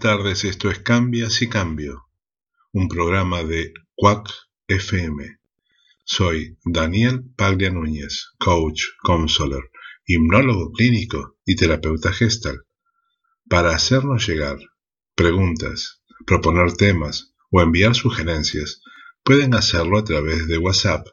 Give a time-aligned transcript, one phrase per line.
[0.00, 2.06] tardes, esto es Cambia si Cambio,
[2.72, 4.30] un programa de Quack
[4.66, 5.38] FM.
[6.04, 9.70] Soy Daniel Paglia Núñez, coach, counselor,
[10.06, 12.62] hipnólogo clínico y terapeuta gestal.
[13.50, 14.56] Para hacernos llegar
[15.14, 18.80] preguntas, proponer temas o enviar sugerencias,
[19.22, 21.06] pueden hacerlo a través de WhatsApp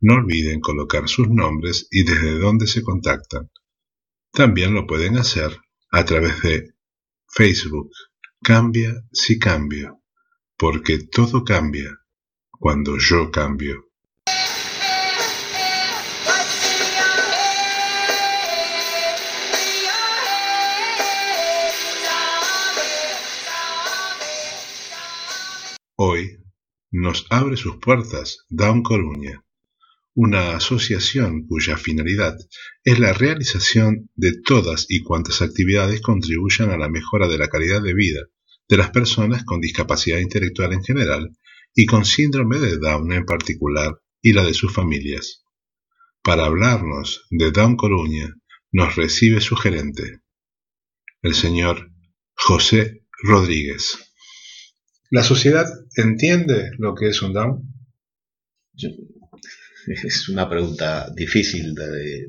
[0.00, 3.52] No olviden colocar sus nombres y desde dónde se contactan.
[4.32, 5.56] También lo pueden hacer
[5.92, 6.74] a través de
[7.28, 7.92] Facebook.
[8.42, 10.02] Cambia si cambio,
[10.58, 11.96] porque todo cambia
[12.50, 13.91] cuando yo cambio.
[26.04, 26.42] Hoy
[26.90, 29.44] nos abre sus puertas Down Coruña,
[30.14, 32.36] una asociación cuya finalidad
[32.82, 37.80] es la realización de todas y cuantas actividades contribuyan a la mejora de la calidad
[37.80, 38.18] de vida
[38.68, 41.38] de las personas con discapacidad intelectual en general
[41.72, 45.44] y con síndrome de Down en particular y la de sus familias.
[46.20, 48.34] Para hablarnos de Down Coruña
[48.72, 50.20] nos recibe su gerente,
[51.22, 51.92] el señor
[52.34, 54.11] José Rodríguez.
[55.12, 57.68] ¿La sociedad entiende lo que es un Down?
[59.86, 62.28] Es una pregunta difícil de,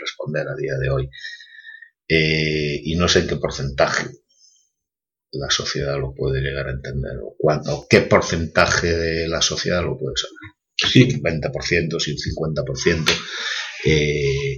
[0.00, 1.10] responder a día de hoy.
[2.08, 4.06] Eh, y no sé en qué porcentaje
[5.32, 9.98] la sociedad lo puede llegar a entender o, cuánto, qué porcentaje de la sociedad lo
[9.98, 10.90] puede saber.
[10.90, 13.10] Si un 20%, si un 50%.
[13.84, 14.56] Eh,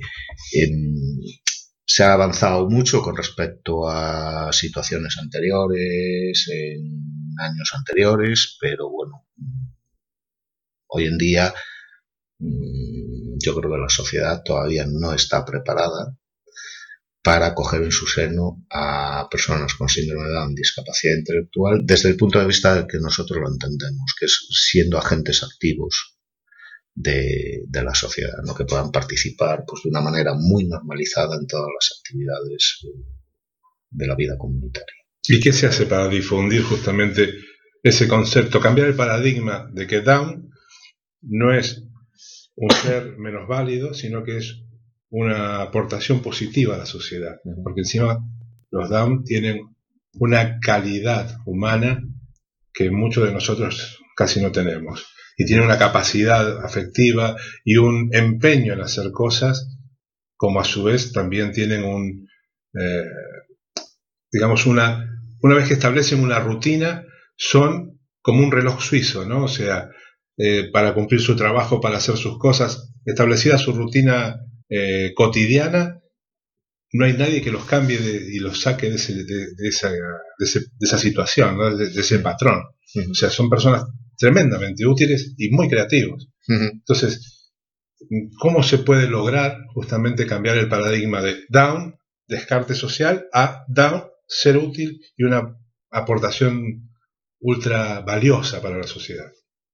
[1.84, 9.26] se ha avanzado mucho con respecto a situaciones anteriores, en años anteriores, pero bueno,
[10.88, 11.54] hoy en día
[12.38, 16.16] mm, yo creo que la sociedad todavía no está preparada
[17.22, 22.16] para acoger en su seno a personas con síndrome de Down, discapacidad intelectual, desde el
[22.16, 26.18] punto de vista de que nosotros lo entendemos, que es siendo agentes activos
[26.94, 28.54] de, la sociedad, ¿no?
[28.54, 32.86] que puedan participar pues, de una manera muy normalizada en todas las actividades
[33.90, 35.03] de la vida comunitaria.
[35.26, 37.34] ¿Y qué se hace para difundir justamente
[37.82, 40.50] ese concepto, cambiar el paradigma de que Down
[41.22, 41.82] no es
[42.56, 44.62] un ser menos válido, sino que es
[45.10, 47.36] una aportación positiva a la sociedad?
[47.62, 48.18] Porque encima
[48.70, 49.74] los Down tienen
[50.18, 52.02] una calidad humana
[52.72, 55.06] que muchos de nosotros casi no tenemos.
[55.36, 59.68] Y tiene una capacidad afectiva y un empeño en hacer cosas,
[60.36, 62.28] como a su vez también tienen un,
[62.74, 63.04] eh,
[64.30, 65.13] digamos, una,
[65.44, 67.04] una vez que establecen una rutina,
[67.36, 69.44] son como un reloj suizo, ¿no?
[69.44, 69.90] O sea,
[70.38, 74.40] eh, para cumplir su trabajo, para hacer sus cosas, establecida su rutina
[74.70, 76.00] eh, cotidiana,
[76.94, 77.98] no hay nadie que los cambie
[78.32, 79.92] y los saque de, esa,
[80.80, 82.62] esa, situación, de, ese patrón.
[83.10, 83.84] O sea, son personas
[84.16, 86.30] tremendamente útiles y muy creativos.
[86.48, 87.52] Entonces,
[88.38, 91.96] ¿cómo se puede lograr justamente cambiar el paradigma de down,
[92.28, 95.56] descarte social, a down, ser útil y una
[95.90, 96.90] aportación
[97.40, 99.30] ultra valiosa para la sociedad?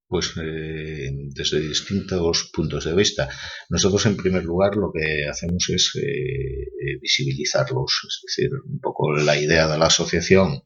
[0.06, 3.28] Pues eh, desde distintos puntos de vista.
[3.68, 9.12] Nosotros, en primer lugar, lo que hacemos es eh, eh, visibilizarlos, es decir, un poco
[9.12, 10.62] la idea de la asociación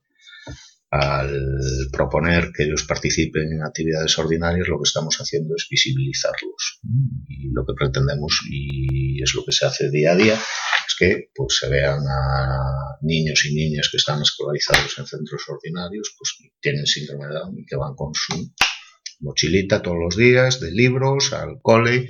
[0.95, 6.79] al proponer que ellos participen en actividades ordinarias, lo que estamos haciendo es visibilizarlos.
[7.27, 11.31] Y lo que pretendemos, y es lo que se hace día a día, es que
[11.35, 16.87] pues, se vean a niños y niñas que están escolarizados en centros ordinarios, pues tienen
[16.87, 18.53] síndrome de Down y que van con su
[19.19, 22.09] mochilita todos los días de libros al cole,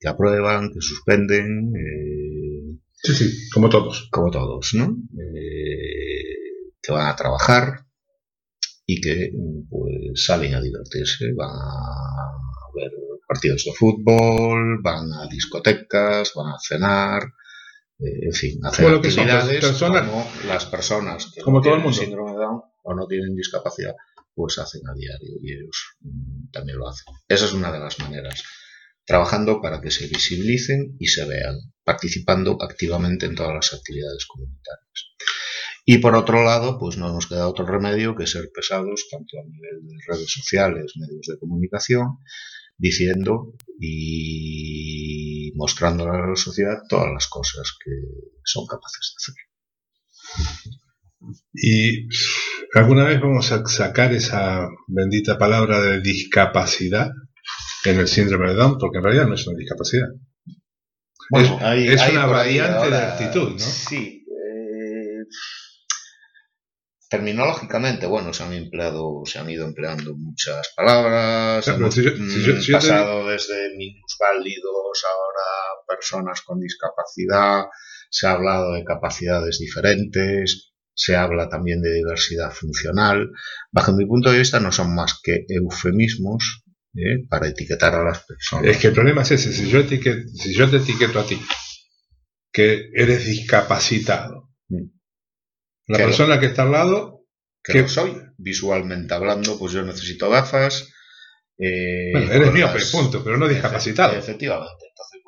[0.00, 1.74] que aprueban, que suspenden.
[1.76, 4.08] Eh, sí, sí, como todos.
[4.10, 4.96] Como todos, ¿no?
[5.20, 7.84] Eh, que van a trabajar,
[8.86, 9.30] y que
[9.68, 12.34] pues salen a divertirse, van a
[12.74, 12.90] ver
[13.26, 17.22] partidos de fútbol, van a discotecas, van a cenar,
[17.98, 21.98] eh, en fin, hacer actividades como las personas que como todo el mundo.
[21.98, 23.94] síndrome de Down o no tienen discapacidad,
[24.34, 27.14] pues hacen a diario y ellos mm, también lo hacen.
[27.28, 28.42] Esa es una de las maneras.
[29.06, 35.14] Trabajando para que se visibilicen y se vean, participando activamente en todas las actividades comunitarias.
[35.84, 39.44] Y por otro lado, pues no nos queda otro remedio que ser pesados, tanto a
[39.44, 42.18] nivel de redes sociales, medios de comunicación,
[42.78, 47.90] diciendo y mostrando a la sociedad todas las cosas que
[48.44, 49.34] son capaces de hacer.
[51.52, 52.08] Y
[52.74, 57.12] ¿Alguna vez vamos a sacar esa bendita palabra de discapacidad
[57.84, 58.78] en el síndrome de Down?
[58.78, 60.08] Porque en realidad no es una discapacidad.
[61.30, 63.58] es, una variante de actitud, ¿no?
[63.60, 64.23] Sí.
[67.16, 71.66] Terminológicamente, bueno, se han empleado, se han ido empleando muchas palabras.
[71.68, 77.66] Mm, pasado desde minusválidos, ahora personas con discapacidad.
[78.10, 83.30] Se ha hablado de capacidades diferentes se habla también de diversidad funcional.
[83.72, 86.64] Bajo mi punto de vista no son más que eufemismos
[86.94, 87.26] ¿eh?
[87.28, 88.66] para etiquetar a las personas.
[88.66, 91.40] Es que el problema es ese, si yo, si yo te etiqueto a ti,
[92.52, 94.50] que eres discapacitado,
[95.86, 97.14] la persona que está al lado...
[97.66, 100.86] Que soy, visualmente hablando, pues yo necesito gafas.
[101.56, 104.18] Eh, bueno, eres miope, punto, pero no discapacitado.
[104.18, 104.84] Efectivamente.
[104.86, 105.22] Entonces,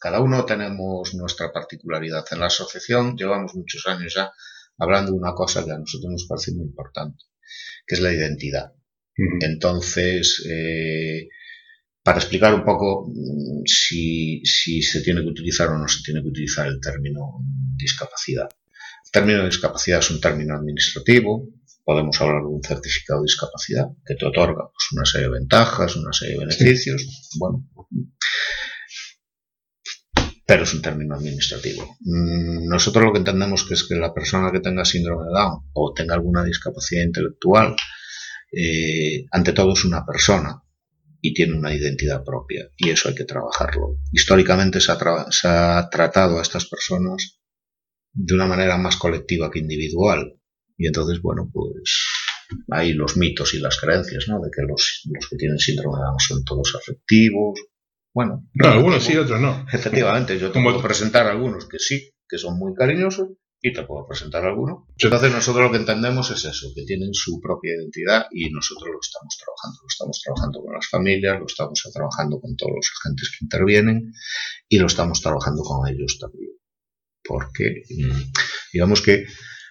[0.00, 2.24] cada uno tenemos nuestra particularidad.
[2.32, 4.32] En la asociación llevamos muchos años ya
[4.78, 7.24] hablando de una cosa que a nosotros nos parece muy importante,
[7.86, 8.72] que es la identidad.
[9.40, 11.28] Entonces, eh,
[12.06, 16.28] para explicar un poco mm, si, se tiene que utilizar o no se tiene que
[16.28, 17.40] utilizar el término
[17.74, 18.48] discapacidad.
[19.06, 21.48] El término discapacidad es un término administrativo,
[21.84, 25.96] podemos hablar de un certificado de discapacidad que te otorga pues, una serie de ventajas,
[25.96, 27.32] una serie de beneficios.
[27.40, 27.68] Bueno,
[30.46, 31.96] pero es un término administrativo.
[32.02, 35.70] Mm, nosotros lo que entendemos que es que la persona que tenga síndrome de Down
[35.72, 37.74] o tenga alguna discapacidad intelectual,
[38.52, 40.62] eh, ante todo es una persona
[41.26, 43.98] y tiene una identidad propia y eso hay que trabajarlo.
[44.12, 47.40] Históricamente se ha, tratado a estas personas
[48.12, 50.38] de una manera más colectiva que individual
[50.78, 52.06] y entonces, bueno, pues
[52.70, 54.40] hay los mitos y las creencias, ¿no?
[54.40, 57.58] De que los, los que tienen síndrome de Down son todos afectivos,
[58.14, 58.48] bueno.
[58.54, 59.66] No, algunos sí, otros no.
[59.72, 63.30] Efectivamente, yo te puedo presentar algunos que sí, que son muy cariñosos,
[63.66, 64.84] y te puedo presentar algunos.
[64.96, 69.00] Entonces nosotros lo que entendemos es eso, que tienen su propia identidad y nosotros lo
[69.00, 69.80] estamos trabajando.
[69.82, 74.12] Lo estamos trabajando con las familias, lo estamos trabajando con todos los agentes que intervienen
[74.68, 76.52] y lo estamos trabajando con ellos también.
[77.24, 78.22] Porque mm,
[78.72, 79.26] digamos que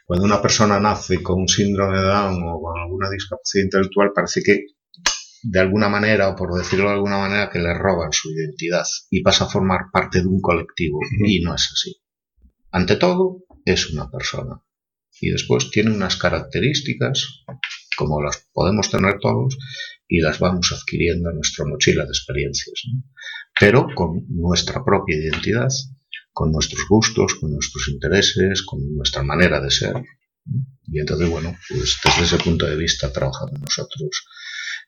[0.06, 4.44] cuando una persona nace con un síndrome de Down o con alguna discapacidad intelectual parece
[4.44, 4.66] que
[5.42, 9.24] de alguna manera, o por decirlo de alguna manera, que le roban su identidad y
[9.24, 11.00] pasa a formar parte de un colectivo.
[11.26, 11.96] Y no es así.
[12.72, 14.62] Ante todo, es una persona.
[15.20, 17.44] Y después tiene unas características,
[17.98, 19.58] como las podemos tener todos,
[20.08, 22.84] y las vamos adquiriendo en nuestra mochila de experiencias.
[23.60, 25.70] Pero con nuestra propia identidad,
[26.32, 29.96] con nuestros gustos, con nuestros intereses, con nuestra manera de ser.
[30.84, 34.28] Y entonces, bueno, pues desde ese punto de vista trabajamos nosotros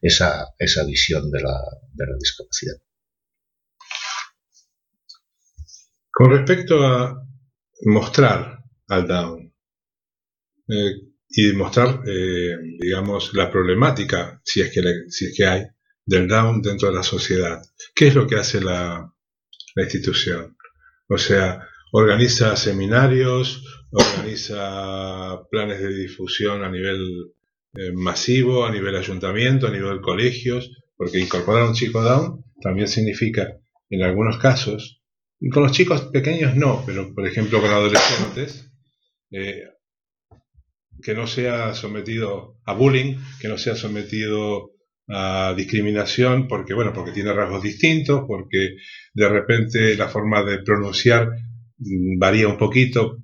[0.02, 1.58] esa, esa visión de la,
[1.94, 2.76] de la discapacidad.
[6.12, 7.24] Con respecto a
[7.86, 8.57] mostrar
[8.88, 9.54] al Down
[10.70, 10.92] eh,
[11.30, 15.64] y mostrar, eh, digamos, la problemática, si es, que si es que hay,
[16.06, 17.62] del Down dentro de la sociedad,
[17.94, 19.14] ¿qué es lo que hace la,
[19.76, 20.58] la institución?
[21.10, 27.34] O sea, organiza seminarios, organiza planes de difusión a nivel
[27.80, 32.88] eh, masivo a nivel ayuntamiento, a nivel colegios, porque incorporar a un chico down también
[32.88, 33.60] significa,
[33.92, 35.04] en algunos casos,
[35.40, 38.72] y con los chicos pequeños no, pero por ejemplo con adolescentes,
[39.32, 39.70] eh,
[41.02, 44.72] que no sea sometido a bullying, que no sea sometido
[45.10, 48.76] a discriminación, porque bueno, porque tiene rasgos distintos, porque
[49.14, 51.30] de repente la forma de pronunciar
[51.78, 53.18] mm, varía un poquito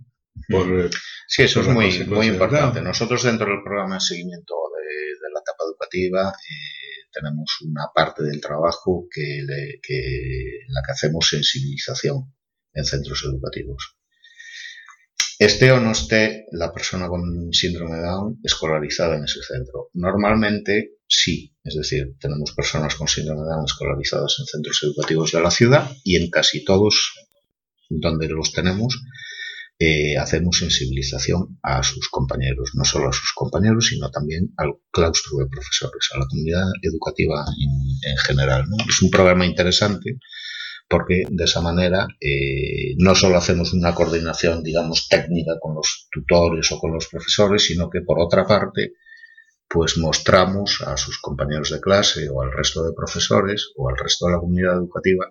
[0.47, 0.89] por,
[1.27, 2.81] Sí, eso es muy, muy importante.
[2.81, 8.39] Nosotros dentro del programa de seguimiento de, la etapa educativa eh, tenemos una parte del
[8.39, 12.33] trabajo que, la que hacemos sensibilización
[12.73, 13.97] en centros educativos.
[15.39, 19.89] Esté o no esté la persona con síndrome de Down escolarizada en ese centro.
[19.93, 25.41] Normalmente sí, es decir, tenemos personas con síndrome de Down escolarizadas en centros educativos de
[25.41, 27.13] la ciudad y en casi todos
[27.89, 29.01] donde los tenemos
[29.79, 35.39] eh, hacemos sensibilización a sus compañeros, no solo a sus compañeros, sino también al claustro
[35.39, 38.65] de profesores, a la comunidad educativa en, general.
[38.87, 40.19] Es un programa interesante
[40.87, 46.71] porque de esa manera eh, no solo hacemos una coordinación, digamos, técnica con los tutores
[46.71, 48.93] o con los profesores, sino que por otra parte,
[49.67, 54.27] pues mostramos a sus compañeros de clase o al resto de profesores o al resto
[54.27, 55.27] de la comunidad educativa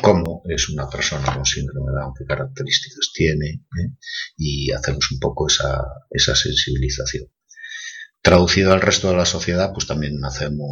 [0.00, 3.96] cómo es una persona con síndrome de Down, qué características tiene, ¿eh?
[4.36, 7.26] y hacemos un poco esa, esa, sensibilización.
[8.22, 10.70] Traducido al resto de la sociedad, pues también hacemos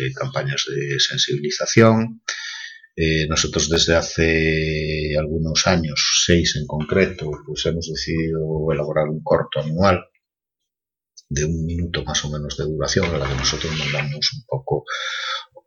[0.00, 2.22] eh, campañas de sensibilización.
[2.98, 9.60] Eh, nosotros desde hace algunos años, seis en concreto, pues hemos decidido elaborar un corto
[9.60, 10.02] anual
[11.28, 14.84] de un minuto más o menos de duración, a la que nosotros mandamos un poco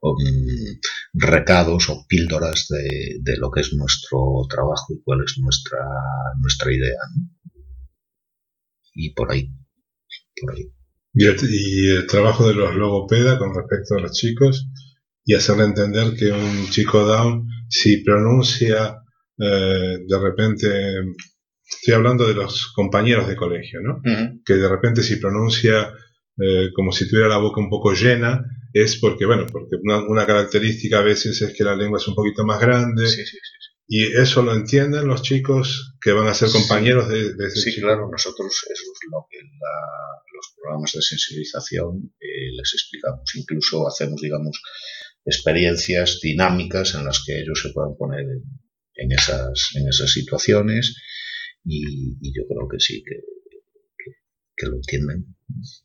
[0.02, 0.18] um,
[1.14, 5.80] recados o píldoras de, lo que es nuestro trabajo y cuál es nuestra,
[6.42, 7.00] nuestra idea.
[8.96, 9.52] Y por ahí,
[10.42, 10.74] por ahí.
[11.14, 14.68] Y el, trabajo de los logopedas con respecto a los chicos
[15.30, 18.98] y hacerle entender que un chico down, si pronuncia
[19.38, 20.68] eh, de repente,
[21.64, 24.02] estoy hablando de los compañeros de colegio, ¿no?
[24.44, 25.94] Que de repente si pronuncia
[26.36, 28.44] eh, como si tuviera la boca un poco llena,
[28.74, 32.44] es porque, bueno, porque una, característica a veces es que la lengua es un poquito
[32.44, 33.06] más grande.
[33.06, 33.70] Sí, sí, sí.
[33.88, 37.80] Y eso lo entienden los chicos que van a ser compañeros de, de, ese Sí,
[37.80, 39.38] claro, nosotros eso es lo que
[40.34, 43.30] los programas de sensibilización eh, les explicamos.
[43.36, 44.60] Incluso hacemos, digamos,
[45.26, 48.26] experiencias dinámicas en las que ellos se puedan poner
[48.96, 50.96] en, esas, en esas situaciones
[51.64, 53.16] y, yo creo que sí, que,
[54.56, 55.36] que, lo entienden.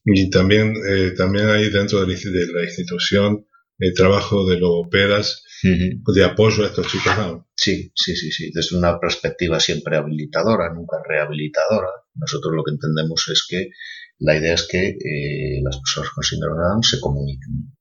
[0.04, 3.46] Y también, eh, también hay dentro de la institución
[3.78, 8.50] el trabajo de logopedas de apoyo a estos chicos Sí, sí, sí, sí.
[8.52, 11.88] Desde una perspectiva siempre habilitadora, nunca rehabilitadora.
[12.14, 13.70] Nosotros lo que entendemos es que
[14.18, 17.73] la idea es que eh, las personas con síndrome de Down se comuniquen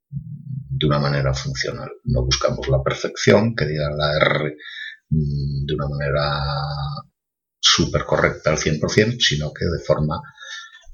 [0.84, 1.90] de una manera funcional.
[2.04, 4.56] No buscamos la perfección, que diga la R
[5.10, 6.42] mm, de una manera
[7.60, 10.22] súper correcta al 100%, sino que de forma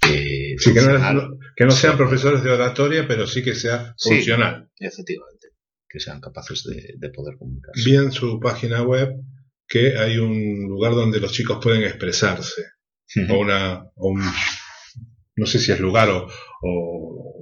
[0.07, 0.55] eh,
[1.55, 4.69] que, no, sean profesores de oratoria, pero sí que sea funcional.
[4.77, 5.49] efectivamente,
[5.89, 7.83] que sean capaces de, poder comunicarse.
[7.83, 9.09] Vi en su página web
[9.67, 12.63] que hay un lugar donde los chicos pueden expresarse,
[13.29, 14.21] o una, un,
[15.39, 16.27] no sé si es lugar o,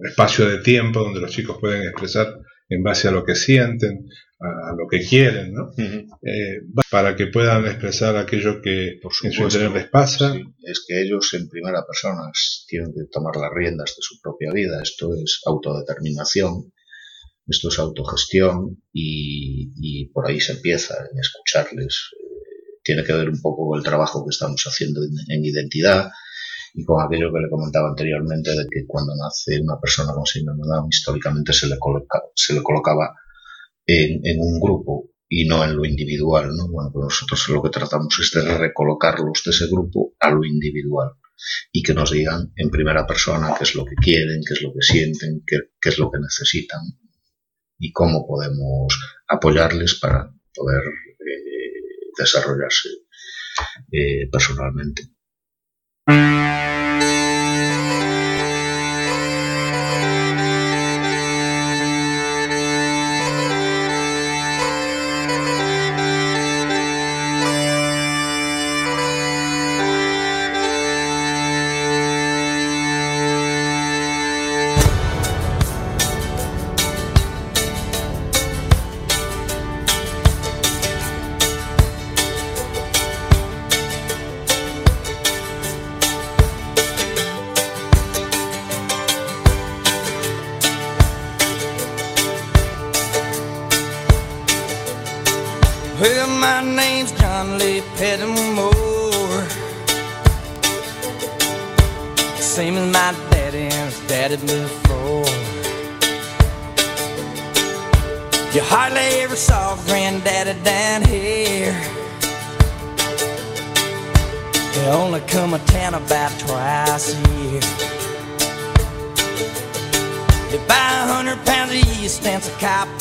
[0.08, 2.28] espacio de tiempo donde los chicos pueden expresar
[2.70, 4.06] en base a lo que sienten,
[4.40, 5.72] a, lo que quieren, ¿no?
[5.78, 6.62] Eh,
[6.92, 10.36] para que puedan expresar aquello que Por en su interior les pasa.
[10.62, 12.32] Es que ellos en primera persona
[12.68, 14.80] tienen que tomar las riendas de su propia vida.
[14.84, 16.72] Esto es autodeterminación,
[17.48, 22.12] esto es autogestión y, por ahí se empieza en escucharles.
[22.14, 26.12] Eh, tiene que ver un poco con el trabajo que estamos haciendo en identidad
[26.78, 30.62] y con aquello que le comentaba anteriormente de que cuando nace una persona con síndrome
[30.64, 33.16] de Down históricamente se le, coloca, se le colocaba
[33.84, 36.68] en, un grupo y no en lo individual, ¿no?
[36.70, 41.14] Bueno, pues nosotros lo que tratamos es de recolocarlos de ese grupo a lo individual
[41.72, 44.72] y que nos digan en primera persona qué es lo que quieren, qué es lo
[44.72, 46.82] que sienten, qué, qué es lo que necesitan
[47.80, 48.94] y cómo podemos
[49.28, 52.90] apoyarles para poder eh, desarrollarse
[53.92, 55.17] eh, personalmente.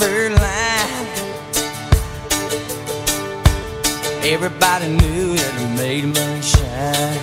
[0.06, 1.06] third line.
[4.34, 7.18] Everybody knew that it made money shine.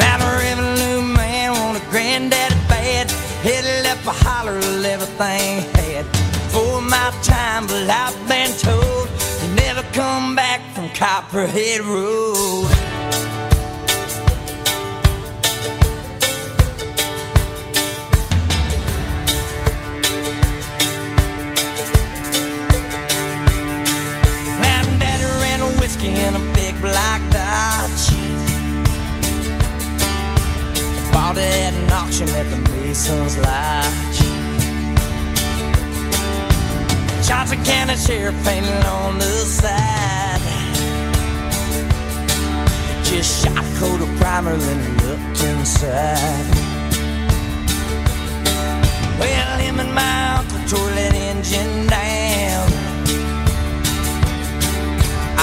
[0.00, 3.10] Now a revenue man a granddaddy bad.
[3.46, 6.04] Headed up a holler of everything had.
[6.52, 9.08] For my time, but I've been told
[9.42, 12.87] you never come back from Copperhead Road.
[25.98, 27.90] skin, a big black dot
[31.12, 34.20] Bought it at an auction at the Mason's Lodge.
[37.26, 40.40] Shots of cannon, sheriff painted on the side.
[43.04, 46.46] Just shot a coat of primer, then looked inside.
[49.18, 52.67] Well, him and my uncle tore that engine down.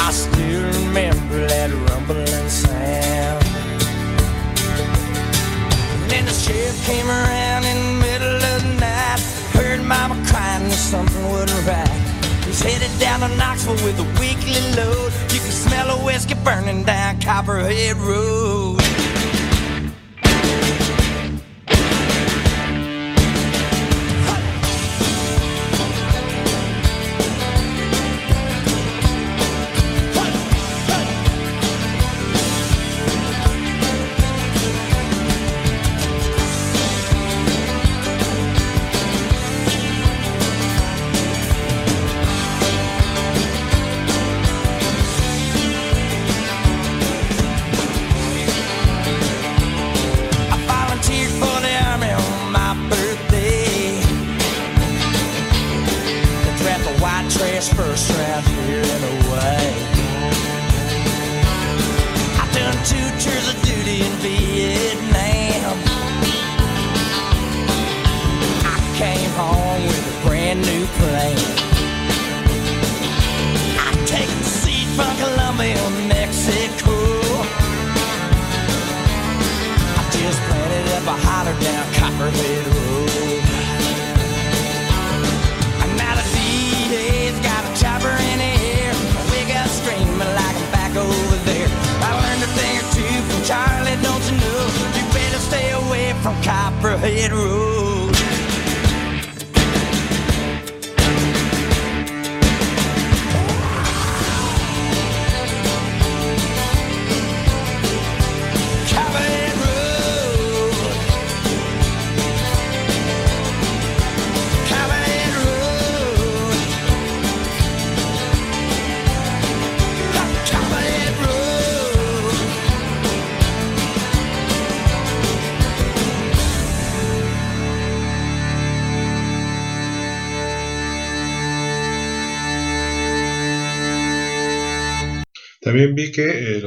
[0.07, 3.43] I still remember that rumbling sound.
[5.93, 9.19] And then the sheriff came around in the middle of the night.
[9.57, 12.45] Heard mama crying that something wasn't right.
[12.45, 15.11] He's headed down to Knoxville with a weekly load.
[15.33, 18.84] You can smell a whiskey burning down Copperhead Road.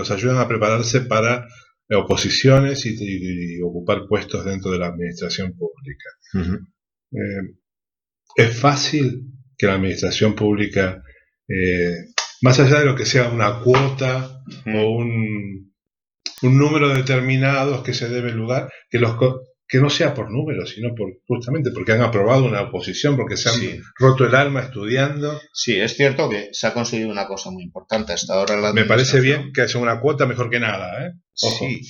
[0.09, 1.47] Los ayudan a prepararse para
[1.89, 6.09] eh, oposiciones y, ocupar puestos dentro de la administración pública.
[7.13, 7.57] Eh,
[8.37, 11.03] es fácil que la administración pública,
[12.43, 15.75] más allá de lo que sea una cuota o un,
[16.43, 19.17] un número determinado que se debe lugar, que los,
[19.69, 23.51] que no sea por números, sino por justamente porque han aprobado una oposición, porque se
[23.51, 25.39] han roto el alma estudiando.
[25.53, 28.57] Sí, es cierto que se ha conseguido una cosa muy importante hasta ahora.
[28.57, 31.07] La Me parece bien que sea una cuota mejor que nada.
[31.07, 31.13] ¿eh?
[31.35, 31.87] Sí,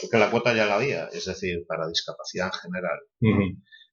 [0.00, 2.98] porque la cuota ya la había, es decir, para discapacidad en general.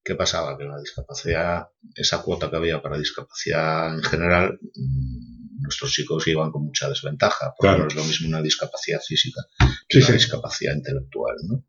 [0.03, 0.55] ¿Qué pasaba?
[0.55, 1.63] Que la discapacidad,
[1.95, 7.53] esa cuota que había para discapacidad en general, mm, nuestros chicos iban con mucha desventaja,
[7.57, 9.41] porque no es lo mismo una discapacidad física
[9.87, 11.35] que una discapacidad intelectual.
[11.47, 11.65] ¿no?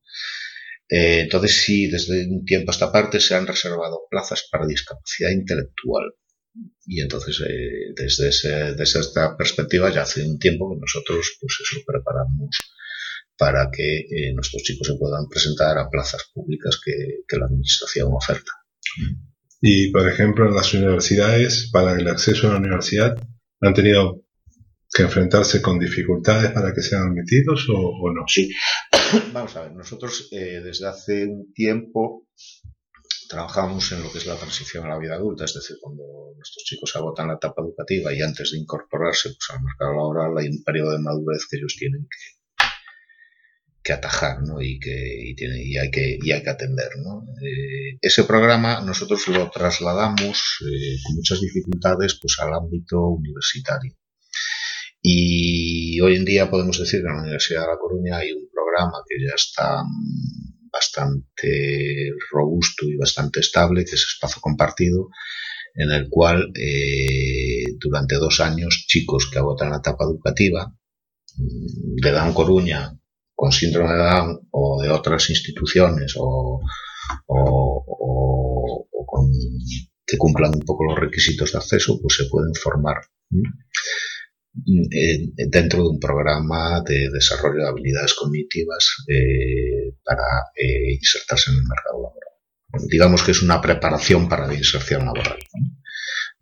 [0.88, 5.30] Eh, entonces sí, desde un tiempo a esta parte se han reservado plazas para discapacidad
[5.30, 6.12] intelectual.
[6.86, 11.80] Y entonces, eh, desde, desde esta perspectiva, ya hace un tiempo que nosotros pues eso,
[11.86, 12.56] preparamos
[13.36, 16.92] para que eh, nuestros chicos se puedan presentar a plazas públicas que,
[17.26, 18.52] que la Administración oferta.
[19.60, 23.16] Y, por ejemplo, en las universidades, para el acceso a la universidad,
[23.60, 24.24] han tenido
[24.94, 28.24] que enfrentarse con dificultades para que sean admitidos o, no?
[28.28, 28.48] Sí,
[29.32, 32.28] vamos a ver, nosotros eh, desde hace un tiempo
[33.28, 36.02] trabajamos en lo que es la transición a la vida adulta, es decir, cuando
[36.36, 40.48] nuestros chicos agotan la etapa educativa y antes de incorporarse pues, al mercado laboral hay
[40.48, 42.06] un periodo de madurez que ellos tienen
[43.82, 44.62] que, atajar ¿no?
[44.62, 46.90] y, que, y, tiene, y, hay que, y hay que atender.
[47.02, 47.22] ¿no?
[47.42, 53.94] Eh, ese programa nosotros lo trasladamos eh, con muchas dificultades pues, al ámbito universitario.
[55.06, 58.48] Y hoy en día podemos decir que en la Universidad de La Coruña hay un
[58.50, 59.82] programa que ya está
[60.72, 65.10] bastante robusto y bastante estable, que es Espacio Compartido,
[65.74, 70.74] en el cual eh, durante dos años chicos que agotan la etapa educativa
[71.36, 72.98] mm, de Down Coruña
[73.34, 76.62] con síndrome de Down o de otras instituciones o,
[77.26, 79.30] con,
[80.06, 82.96] que cumplan un poco los requisitos de acceso, pues se pueden formar
[84.54, 90.22] dentro de un programa de desarrollo de habilidades cognitivas eh, para
[90.54, 92.88] eh, insertarse en el mercado laboral.
[92.88, 95.38] Digamos que es una preparación para la inserción laboral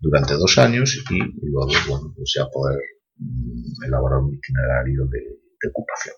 [0.02, 2.78] durante dos años y, luego bueno, pues ya poder
[3.16, 5.38] mm, elaborar un itinerario de,
[5.70, 6.16] ocupación.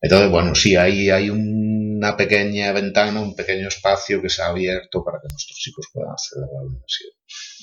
[0.00, 5.04] Entonces, bueno, sí, ahí hay una pequeña ventana, un pequeño espacio que se ha abierto
[5.04, 7.10] para que nuestros chicos puedan acceder a la universidad.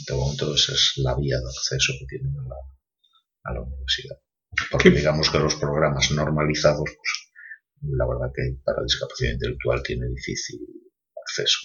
[0.08, 2.34] De momento esa es la vía de acceso que tienen
[3.43, 4.17] a la, universidad.
[4.71, 7.31] Porque digamos que los programas normalizados, pues,
[7.81, 10.60] la verdad que para discapacidad intelectual tiene difícil
[11.21, 11.60] acceso.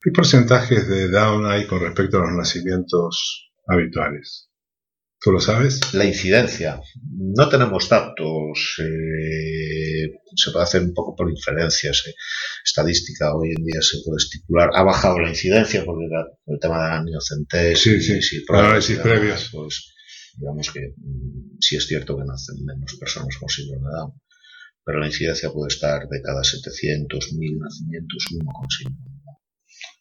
[0.00, 4.50] ¿Qué porcentajes de Down hay con respecto a los nacimientos habituales?
[5.26, 5.80] ¿Tú lo sabes?
[5.92, 6.80] La incidencia.
[7.10, 8.76] No tenemos datos.
[8.78, 12.04] eh, se puede hacer un poco por inferencias.
[12.06, 12.14] eh.
[12.64, 14.70] Estadística hoy en día se puede estipular.
[14.72, 16.06] Ha bajado la incidencia porque
[16.44, 18.36] con el tema de la amniocentesis Sí, sí.
[18.36, 19.48] y pruebas Análisis demás, previos.
[19.50, 19.94] Pues
[20.36, 24.12] digamos que mm, sí es cierto que nacen menos personas con síndrome de Down.
[24.84, 29.10] Pero la incidencia puede estar de cada 700, 1000 nacimientos, uno con síndrome.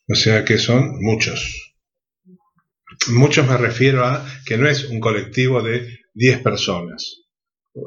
[0.08, 1.75] O sea que son muchos.
[3.10, 7.22] Muchos me refiero a que no es un colectivo de 10 personas.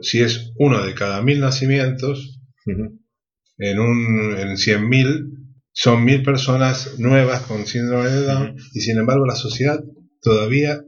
[0.02, 5.38] Si es uno de cada mil nacimientos, en, un, en 100.000
[5.72, 9.82] son mil personas nuevas con síndrome de Down y sin embargo la sociedad
[10.20, 10.82] todavía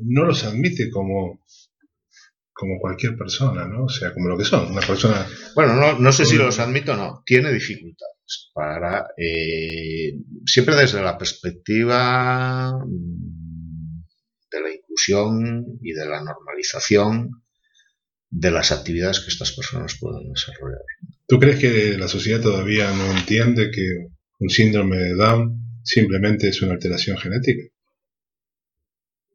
[0.00, 1.40] no los admite como,
[2.52, 3.84] como cualquier persona, ¿no?
[3.84, 5.26] O sea, como lo que son, una persona...
[5.54, 7.22] Bueno, no, no sé si los admito o no.
[7.26, 8.15] Tiene dificultades
[8.54, 9.06] para.
[9.16, 10.12] eh,
[10.44, 14.04] siempre desde la perspectiva mm,
[14.50, 17.30] de la inclusión y de la normalización
[18.30, 20.80] de las actividades que estas personas pueden desarrollar.
[21.26, 24.08] ¿Tú crees que la sociedad todavía no entiende que
[24.38, 27.62] un síndrome de Down simplemente es una alteración genética?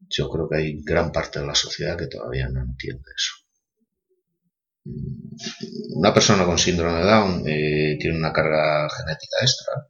[0.08, 3.41] Yo creo que hay gran parte de la sociedad que todavía no entiende eso.
[4.84, 9.88] Una persona con síndrome de Down eh, tiene una carga genética extra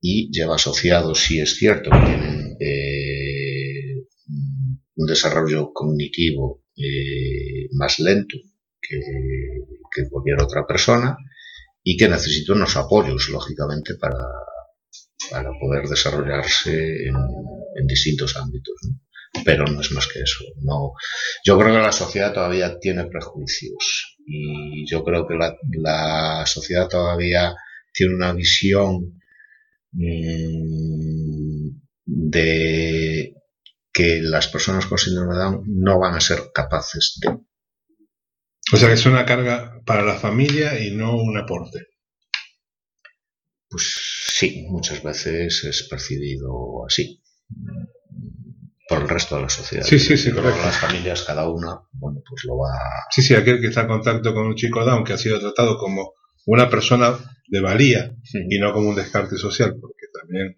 [0.00, 4.06] y lleva asociado, si es cierto, que tienen eh,
[4.96, 8.38] un desarrollo cognitivo eh, más lento
[8.80, 11.16] que, cualquier otra persona
[11.82, 14.24] y que necesita unos apoyos, lógicamente, para,
[15.60, 18.76] poder desarrollarse en, distintos ámbitos.
[19.44, 20.44] Pero no es más que eso.
[20.62, 20.92] No,
[21.44, 26.88] yo creo que la sociedad todavía tiene prejuicios y yo creo que la, la sociedad
[26.88, 27.54] todavía
[27.92, 29.20] tiene una visión
[29.92, 31.70] mm,
[32.04, 33.34] de
[33.92, 37.38] que las personas con síndrome de Down no van a ser capaces de.
[38.72, 41.86] O sea que es una carga para la familia y no un aporte.
[43.68, 47.22] Pues sí, muchas veces es percibido así
[48.88, 49.84] por el resto de la sociedad.
[49.84, 50.60] Sí, sí, sí, correcto.
[50.64, 52.78] Las familias, cada una, bueno, pues lo va.
[53.10, 55.76] Sí, sí, aquel que está en contacto con un chico Down que ha sido tratado
[55.76, 56.14] como
[56.46, 57.14] una persona
[57.46, 58.10] de valía
[58.48, 60.56] y no como un descarte social, porque también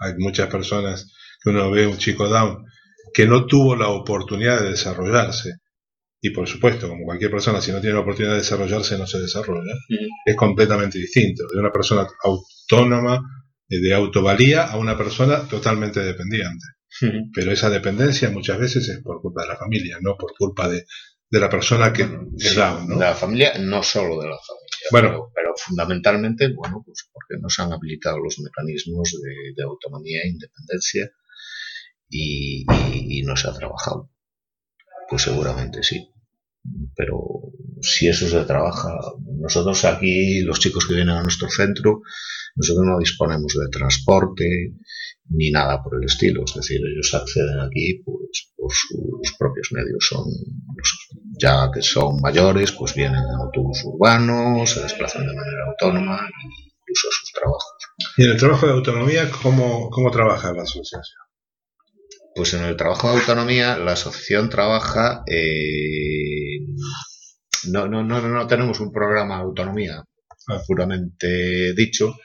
[0.00, 2.64] hay muchas personas que uno ve un chico Down
[3.12, 5.54] que no tuvo la oportunidad de desarrollarse.
[6.20, 9.20] Y por supuesto, como cualquier persona, si no tiene la oportunidad de desarrollarse, no se
[9.20, 9.72] desarrolla.
[10.24, 11.44] Es completamente distinto.
[11.52, 13.20] De una persona autónoma,
[13.68, 16.77] eh, de autovalía, a una persona totalmente dependiente.
[17.34, 20.86] Pero esa dependencia muchas veces es por culpa de la familia, no por culpa de,
[21.30, 22.98] de la persona que Bueno, es sí, Down, ¿no?
[22.98, 24.88] de la familia, no solo de la familia.
[24.90, 25.08] Bueno.
[25.10, 30.20] pero, pero fundamentalmente, bueno, pues porque no se han habilitado los mecanismos de, de autonomía
[30.22, 31.10] e independencia
[32.08, 34.10] y, y- y no se ha trabajado.
[35.08, 36.08] Pues seguramente sí.
[36.96, 37.18] Pero
[37.80, 38.90] si eso se trabaja,
[39.38, 42.02] nosotros aquí, los chicos que vienen a nuestro centro,
[42.56, 44.46] nosotros no disponemos de transporte
[45.30, 46.42] ni nada por el estilo.
[46.44, 50.06] Es decir, ellos acceden aquí pues, por sus propios medios.
[50.08, 50.24] Son
[50.76, 51.08] los-
[51.40, 56.70] ya que son mayores, pues vienen en autobús urbano, se desplazan de manera autónoma e
[56.80, 57.72] incluso a sus trabajos.
[58.16, 61.02] Y en el trabajo de autonomía, ¿cómo, cómo trabaja la asociación?
[62.34, 65.22] Pues en el trabajo de autonomía, la asociación trabaja.
[65.26, 66.60] eh,
[67.70, 70.02] no, no, no, no tenemos un programa de autonomía
[70.50, 70.62] Ah.
[70.66, 72.16] puramente dicho,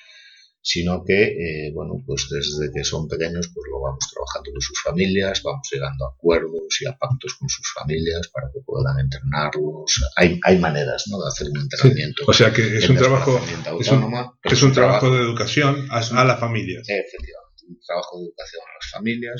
[0.65, 1.23] sino que,
[1.67, 5.67] eh, bueno, pues desde que son pequeños, pues lo vamos trabajando con sus familias, vamos
[5.71, 9.91] llegando a acuerdos y a pactos con sus familias para que puedan entrenarlos.
[10.15, 12.23] Hay, hay maneras, ¿no?, de hacer un entrenamiento.
[12.27, 13.39] O sea que es un trabajo,
[13.79, 16.81] es un, es trabajo de educación a, a las familias.
[16.87, 19.39] Efectivamente, un trabajo de educación a las familias.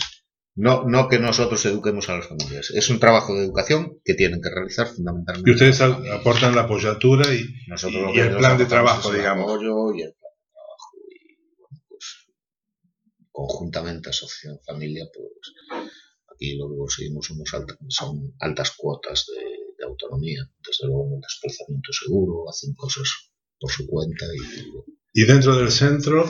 [0.56, 4.40] No, no que nosotros eduquemos a las familias, es un trabajo de educación que tienen
[4.40, 5.50] que realizar fundamentalmente.
[5.50, 9.46] Y ustedes aportan la apoyatura y, Nosotros y- el plan de trabajo, digamos.
[9.50, 10.92] apoyo y el plan de trabajo.
[11.10, 12.28] Y bueno, pues
[13.34, 15.28] conjuntamente Asociación Familia, pues
[16.34, 17.50] aquí lo que conseguimos somos
[17.90, 19.42] son altas cuotas de,
[19.78, 20.42] de autonomía.
[20.66, 23.10] Desde luego, el desplazamiento seguro, hacen cosas
[23.60, 24.40] por su cuenta y
[25.16, 26.26] y dentro del centro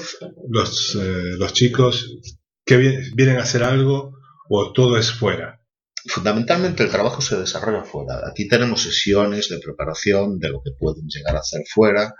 [0.50, 2.18] los, eh, los chicos
[2.66, 4.12] que vi- vienen a hacer algo
[4.50, 5.62] o todo es fuera.
[6.06, 8.28] Fundamentalmente el trabajo se desarrolla fuera.
[8.28, 12.14] Aquí tenemos sesiones de preparación de lo que pueden llegar a hacer fuera.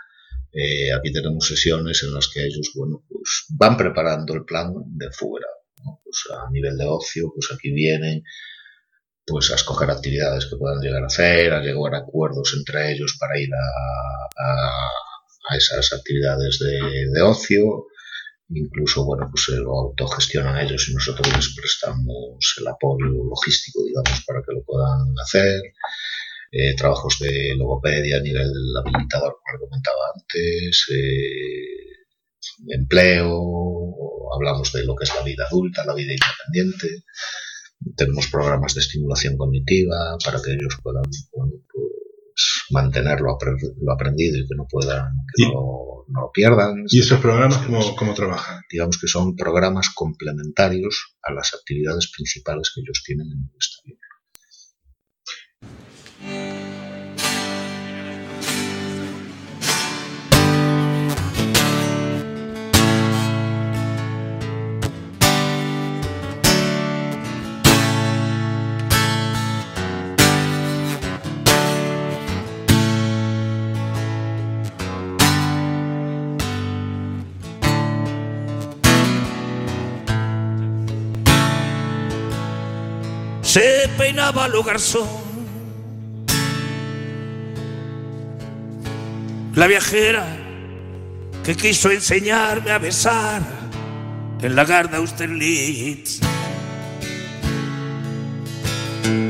[0.54, 5.10] Eh, aquí tenemos sesiones en las que ellos, bueno, pues van preparando el plan de
[5.12, 5.48] fuera.
[5.84, 6.00] ¿no?
[6.04, 8.24] Pues a nivel de ocio, pues aquí vienen
[9.26, 13.16] pues a escoger actividades que puedan llegar a hacer, a llegar a acuerdos entre ellos
[13.20, 14.90] para ir a, a-
[15.50, 17.88] a esas actividades de, de ocio.
[18.50, 24.24] incluso, bueno, pues se lo autogestionan ellos y nosotros les prestamos el apoyo logístico, digamos,
[24.28, 25.60] para que lo puedan hacer.
[26.56, 32.04] Eh, trabajos de logopedia a nivel habilitador, como comentaba antes, eh,
[32.70, 33.42] empleo,
[34.36, 37.06] hablamos de lo que es la vida adulta, la vida independiente,
[37.98, 43.36] tenemos programas de estimulación cognitiva para que ellos puedan pues, mantener lo,
[43.92, 46.86] aprendido y que no puedan, que no, lo pierdan.
[46.88, 48.62] ¿Y esos programas cómo, cómo trabajan?
[48.70, 54.13] Digamos que son programas complementarios a las actividades principales que ellos tienen en nuestra vida.
[83.54, 85.08] Se peinaba lo garzón.
[89.54, 90.26] La viajera
[91.44, 93.44] que quiso enseñarme a besar
[94.42, 96.20] en la Garda Austerlitz.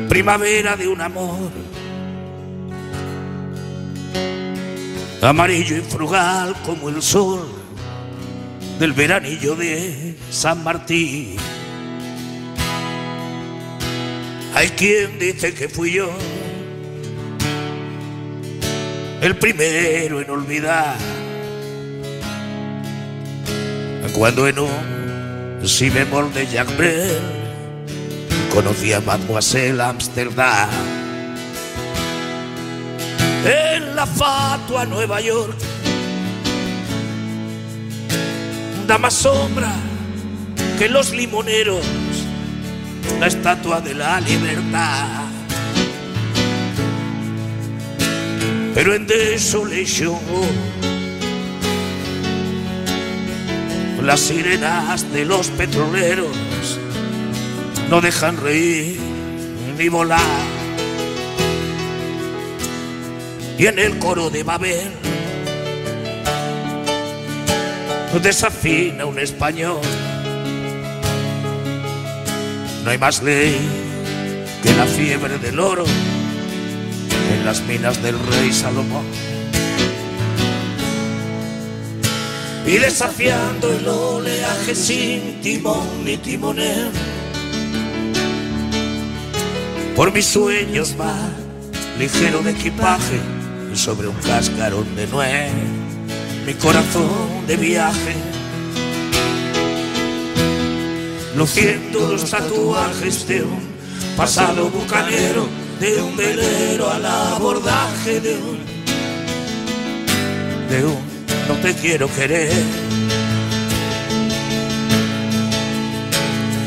[0.08, 1.52] Primavera de un amor
[5.22, 7.46] amarillo y frugal como el sol
[8.80, 11.36] del veranillo de San Martín.
[14.56, 16.10] Hay quien dice que fui yo
[19.22, 20.96] el primero en olvidar.
[24.14, 27.20] Cuando en un si bemol de Jacques Brel
[28.54, 30.70] conocí a Mademoiselle Amsterdam.
[33.46, 35.58] En la fatua Nueva York
[38.86, 39.74] da más sombra
[40.78, 41.84] que los limoneros
[43.20, 45.24] la estatua de la libertad.
[48.74, 50.20] Pero en Desolation,
[54.02, 56.80] las sirenas de los petroleros
[57.90, 59.00] no dejan reír
[59.78, 60.20] ni volar.
[63.58, 64.92] Y en el coro de Babel
[68.22, 69.82] desafina un español
[72.84, 73.58] no hay más ley
[74.62, 75.86] que la fiebre del oro
[77.34, 79.06] en las minas del rey Salomón.
[82.66, 86.92] Y desafiando el oleaje sin timón ni timonel.
[89.96, 91.16] Por mis sueños va
[92.00, 93.20] ligero de equipaje
[93.74, 95.52] sobre un cascarón de nuez
[96.46, 98.33] mi corazón de viaje
[101.36, 103.74] luciendo los tatuajes de un
[104.16, 105.48] pasado bucanero,
[105.80, 108.60] de un velero al abordaje de un,
[110.70, 111.14] de un
[111.48, 112.64] no te quiero querer.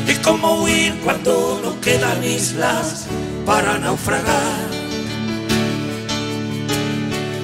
[0.07, 3.05] Y cómo huir cuando no quedan islas
[3.45, 4.67] para naufragar.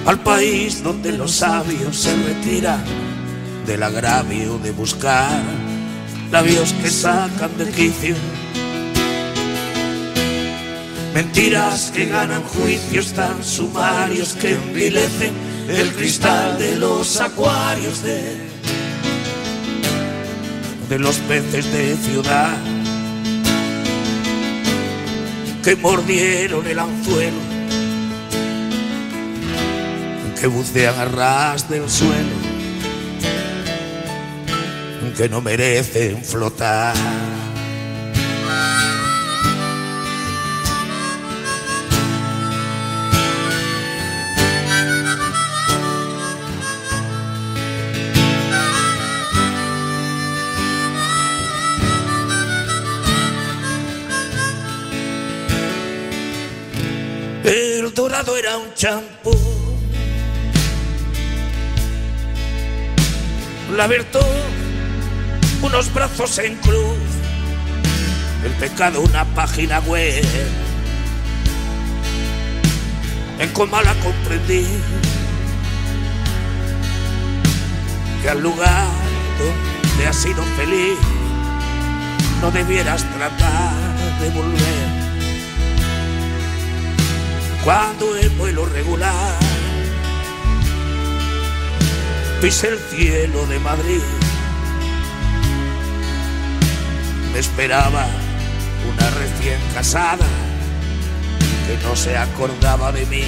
[0.06, 2.84] Al país donde los sabios se retiran
[3.66, 5.63] del agravio de buscar
[6.34, 8.16] labios que sacan de quicio.
[11.14, 15.36] Mentiras que ganan juicios tan sumarios que envilecen
[15.70, 18.50] el cristal de los acuarios de,
[20.90, 22.58] de los peces de ciudad
[25.64, 27.42] que mordieron el anzuelo,
[30.42, 32.53] que bucean a ras del suelo
[35.16, 36.96] que no merecen flotar.
[57.44, 59.32] El dorado era un champú.
[63.76, 64.22] La verdad
[65.64, 66.98] unos brazos en cruz,
[68.44, 70.24] el pecado una página web.
[73.40, 74.66] En coma la comprendí,
[78.22, 78.88] que al lugar
[79.40, 80.98] donde has sido feliz
[82.42, 83.74] no debieras tratar
[84.20, 85.04] de volver.
[87.64, 89.40] Cuando el vuelo regular
[92.42, 94.23] pise el cielo de Madrid
[97.36, 98.06] esperaba
[98.88, 100.26] una recién casada
[101.68, 103.24] que no se acordaba de mí.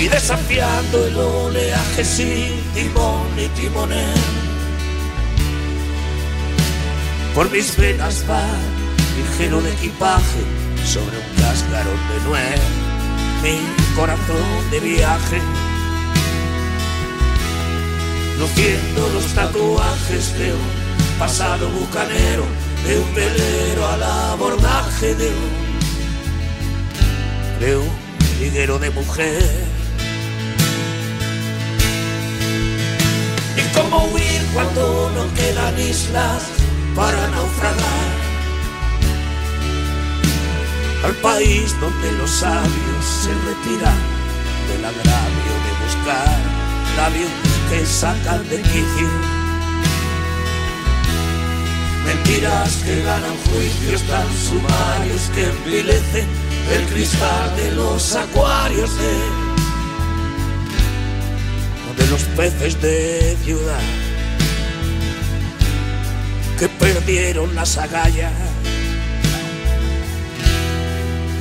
[0.00, 4.14] Y desafiando el oleaje sin timón ni timonel,
[7.34, 8.42] por mis venas va
[9.16, 10.42] ligero de equipaje
[10.84, 12.60] sobre un cascarón de nuez,
[13.42, 15.40] mi corazón de viaje
[18.38, 22.44] luciendo los tatuajes de un pasado bucanero,
[22.86, 25.50] de un velero al abordaje de un,
[27.60, 27.90] de un
[28.40, 29.64] liguero de mujer.
[33.56, 36.42] Y cómo huir cuando no quedan islas
[36.94, 38.26] para naufragar.
[41.04, 43.98] Al país donde los sabios se retiran
[44.68, 46.40] del agravio de buscar
[46.96, 49.08] labios que sacan de quicio.
[52.06, 56.26] Mentiras que ganan juicios tan sumarios que envilecen
[56.72, 59.14] el cristal de los acuarios de,
[62.04, 63.80] de los peces de ciudad
[66.58, 68.32] que perdieron las agallas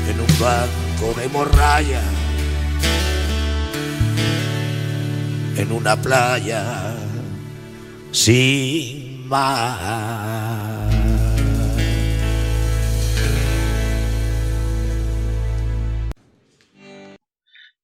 [0.10, 2.02] en un banco de morralla.
[5.58, 6.96] En una playa
[8.12, 10.90] sin mar.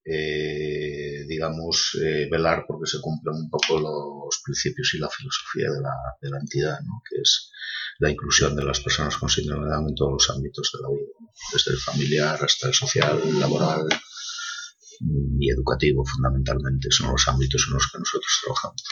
[0.04, 5.82] Eh, digamos, eh, velar porque se cumplan un poco los principios y la filosofía de
[5.82, 7.02] la, de la entidad, ¿no?
[7.10, 7.52] que es
[8.00, 10.90] la inclusión de las personas con síndrome de Down en todos los ámbitos de la
[10.90, 13.88] vida, desde el familiar hasta el social, el laboral,
[15.40, 16.90] y educativo fundamentalmente.
[16.92, 18.84] Son los ámbitos en los que nosotros trabajamos.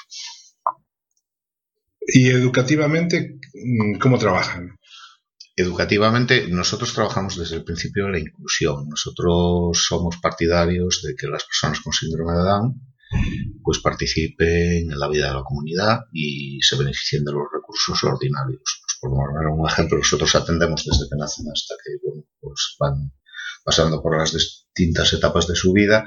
[2.08, 3.40] ¿Y educativamente
[4.00, 4.78] cómo trabajan?
[5.56, 8.88] Educativamente nosotros trabajamos desde el principio de la inclusión.
[8.90, 12.82] Nosotros somos partidarios de que las personas con síndrome de Down
[13.64, 18.62] pues participen en la vida de la comunidad y se beneficien de los recursos ordinarios.
[18.64, 23.12] Pues por poner un ejemplo, nosotros atendemos desde que nacen hasta que pues van
[23.64, 26.06] pasando por las distintas etapas de su vida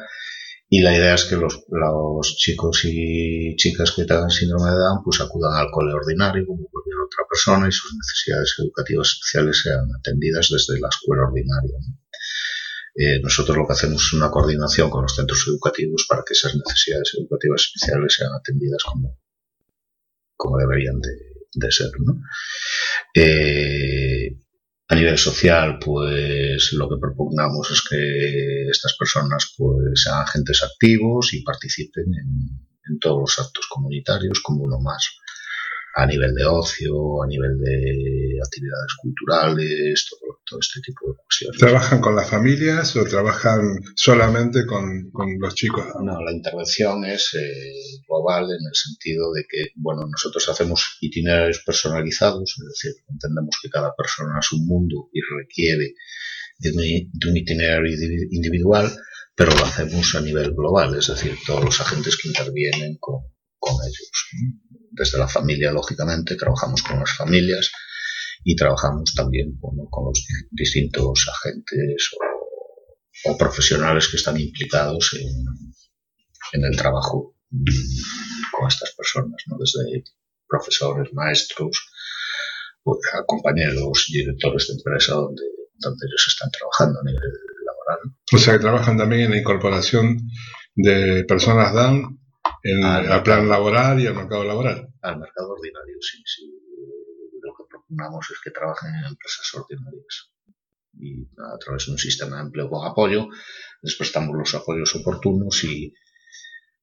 [0.69, 5.05] y la idea es que los, los chicos y chicas que tengan síndrome de Down
[5.05, 9.87] pues acudan al cole ordinario como cualquier otra persona y sus necesidades educativas especiales sean
[9.99, 11.77] atendidas desde la escuela ordinaria.
[12.95, 16.55] Eh, nosotros lo que hacemos es una coordinación con los centros educativos para que esas
[16.55, 19.19] necesidades educativas especiales sean atendidas como,
[20.37, 21.19] como deberían de,
[21.53, 21.91] de ser.
[22.01, 22.17] ¿no?
[23.15, 24.42] Eh,
[24.93, 31.33] a nivel social, pues lo que propugnamos es que estas personas pues sean agentes activos
[31.33, 35.17] y participen en, todos los actos comunitarios como uno más
[35.95, 41.59] a nivel de ocio, a nivel de actividades culturales, todo, este tipo de cuestiones.
[41.59, 45.85] ¿Trabajan con las familias o trabajan solamente con, los chicos?
[46.03, 51.63] No, la intervención es eh, global en el sentido de que, bueno, nosotros hacemos itinerarios
[51.65, 55.95] personalizados, es decir, entendemos que cada persona es un mundo y requiere
[56.59, 56.71] de
[57.29, 57.97] un, itinerario
[58.31, 58.91] individual,
[59.35, 63.23] pero lo hacemos a nivel global, es decir, todos los agentes que intervienen con,
[63.63, 64.11] con ellos
[64.91, 67.71] desde la familia, lógicamente, trabajamos con las familias
[68.43, 72.11] y trabajamos también con los distintos agentes
[73.25, 75.17] o, profesionales que están implicados
[76.53, 77.37] en, el trabajo
[78.53, 80.05] con estas personas, desde
[80.49, 81.89] profesores, maestros,
[83.27, 85.43] compañeros, directores de empresa donde,
[85.79, 87.23] donde ellos están trabajando a nivel
[87.65, 88.17] laboral.
[88.35, 90.19] O sea, que trabajan también en la incorporación
[90.75, 92.22] de personas down
[92.63, 94.89] en, al plan laboral y al mercado laboral.
[95.03, 96.51] Al mercado ordinario, sí, sí.
[97.43, 100.33] Lo que proponemos es que trabajen en empresas ordinarias
[100.99, 103.29] y a través de un sistema de empleo con apoyo
[103.81, 105.93] les prestamos los apoyos oportunos y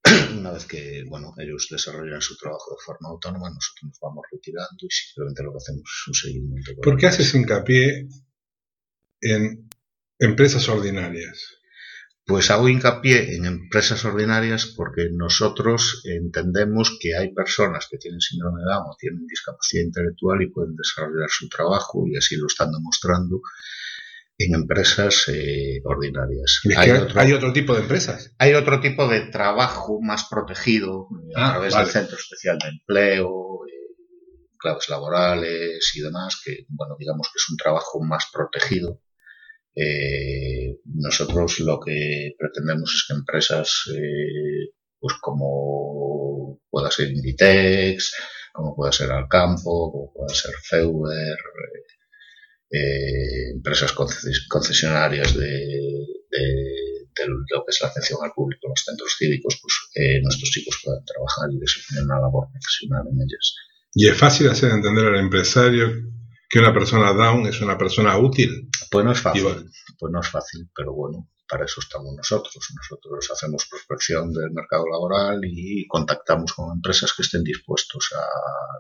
[0.40, 4.78] una vez que bueno ellos desarrollan su trabajo de forma autónoma nosotros nos vamos retirando
[4.82, 6.72] y simplemente lo que hacemos es un seguimiento.
[6.82, 8.08] ¿Por qué haces hincapié
[9.22, 9.70] en
[10.18, 11.59] empresas ordinarias?
[12.30, 18.62] Pues hago hincapié en empresas ordinarias porque nosotros entendemos que hay personas que tienen síndrome
[18.62, 22.72] de Down o tienen discapacidad intelectual y pueden desarrollar su trabajo y así lo están
[22.72, 23.42] demostrando
[24.38, 26.62] en empresas eh, ordinarias.
[26.78, 28.36] Hay otro, tipo de empresas?
[28.38, 33.66] Hay otro tipo de trabajo más protegido a ah, través del Centro Especial de Empleo,
[33.66, 33.96] eh,
[34.60, 39.02] claves laborales y demás, que bueno, digamos que es un trabajo más protegido
[39.76, 48.14] eh, nosotros lo que pretendemos es que empresas eh, pues como pueda ser Inditex,
[48.54, 51.38] como puede ser Alcampo, como puede ser Feuer,
[52.72, 55.50] eh, empresas concesionarias de,
[57.26, 61.04] lo que es la atención al público los centros cívicos, pues eh, nuestros chicos puedan
[61.04, 63.56] trabajar y desempeñar una labor profesional en ellas.
[63.94, 65.90] ¿Y es fácil hacer entender al empresario
[66.50, 68.70] que una persona down es una persona útil?
[68.90, 69.70] Pues no es fácil,
[70.00, 72.56] pues no es fácil, pero bueno, para eso estamos nosotros.
[72.76, 78.24] Nosotros hacemos prospección del mercado laboral y contactamos con empresas que estén dispuestos a,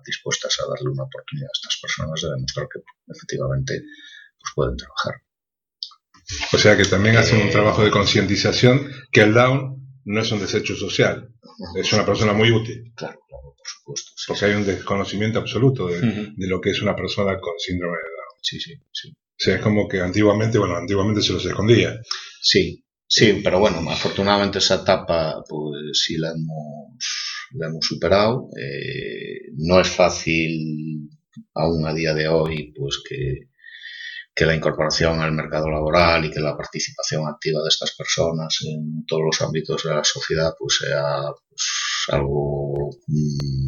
[0.06, 3.84] dispuestas a darle una oportunidad a estas personas de demostrar que efectivamente
[4.40, 5.22] pues, pueden trabajar.
[6.54, 10.40] O sea que también hacen un trabajo de concientización que el down no es un
[10.40, 11.30] desecho social,
[11.76, 12.82] es una persona muy útil.
[12.96, 14.12] Claro, claro, por supuesto.
[14.28, 16.02] Porque hay un desconocimiento absoluto de,
[16.36, 18.40] de, lo que es una persona con síndrome de Down.
[18.42, 19.10] Sí, sí, sí.
[19.12, 21.96] O sea, es como que antiguamente, bueno, antiguamente se los escondía.
[22.42, 28.50] Sí, sí, pero bueno, afortunadamente esa etapa pues sí la hemos, la hemos superado.
[28.60, 31.08] Eh, no es fácil
[31.54, 33.49] aún a día de hoy pues que,
[34.40, 39.06] que la incorporación al mercado laboral y que la participación activa de estas personas en
[39.06, 43.68] todos los ámbitos de la sociedad pues sea pues, algo mm,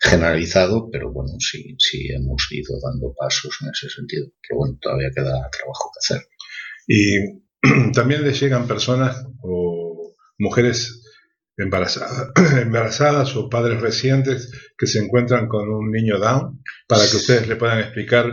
[0.00, 4.28] generalizado, pero bueno, sí, sí hemos ido dando pasos en ese sentido.
[4.40, 6.28] Pero bueno, todavía queda trabajo que hacer.
[6.86, 11.02] Y también les llegan personas o mujeres
[11.58, 12.30] embarazadas,
[12.62, 17.56] embarazadas o padres recientes que se encuentran con un niño down para que ustedes le
[17.56, 18.32] puedan explicar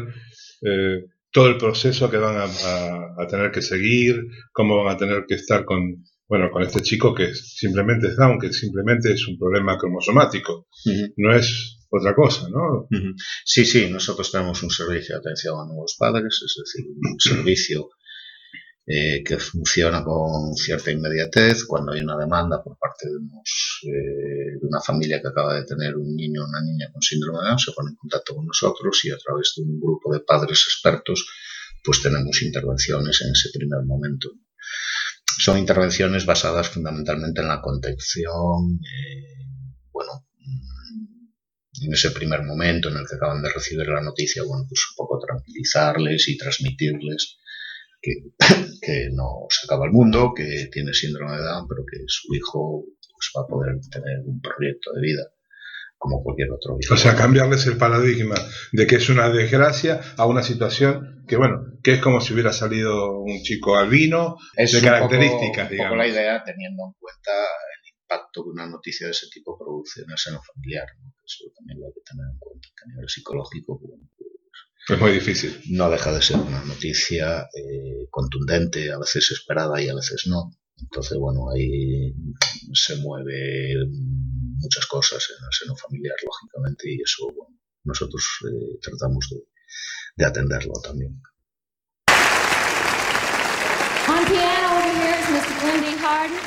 [0.61, 4.21] eh, todo el proceso que van a, tener que seguir,
[4.51, 8.39] cómo van a tener que estar con, bueno, con este chico que simplemente es Down,
[8.39, 10.67] que simplemente es un problema cromosomático,
[11.17, 12.87] no es otra cosa, ¿no?
[13.45, 17.89] Sí, sí, nosotros tenemos un servicio de atención a nuevos padres, es decir, un servicio
[18.89, 21.65] eh, que funciona con cierta inmediatez.
[21.65, 25.97] Cuando hay una demanda por parte de, eh, de, una familia que acaba de tener
[25.97, 29.03] un niño o una niña con síndrome de Down, se pone en contacto con nosotros
[29.03, 31.27] y a través de un grupo de padres expertos,
[31.83, 34.29] pues tenemos intervenciones en ese primer momento.
[35.37, 39.51] Son intervenciones basadas fundamentalmente en la contención, eh,
[39.91, 44.65] bueno, mm, en ese primer momento en el que acaban de recibir la noticia, bueno,
[44.65, 47.37] pues un poco tranquilizarles y transmitirles
[48.07, 52.33] que, que no se acaba el mundo, que tiene síndrome de Down, pero que su
[52.33, 55.23] hijo pues, va a poder tener un proyecto de vida
[55.97, 56.93] como cualquier otro hijo.
[56.93, 58.35] O sea, cambiarles el paradigma
[58.71, 62.53] de que es una desgracia a una situación que, bueno, que es como si hubiera
[62.53, 65.93] salido un chico albino, es de características, digamos.
[65.93, 69.57] Un poco la idea teniendo en cuenta el impacto que una noticia de ese tipo
[69.57, 70.85] produce en el seno familiar,
[71.25, 73.81] Eso también lo hay que tener en cuenta, a nivel psicológico.
[73.81, 73.99] Pues,
[74.87, 75.61] es muy difícil.
[75.69, 80.51] No deja de ser una noticia eh, contundente, a veces esperada y a veces no.
[80.79, 82.13] Entonces, bueno, ahí
[82.73, 83.73] se mueve
[84.57, 89.37] muchas cosas en el seno familiar, lógicamente, y eso bueno, nosotros eh, tratamos de,
[90.15, 91.21] de, atenderlo también.
[94.07, 95.63] On piano over here is Mr.
[95.65, 96.37] Wendy Harden.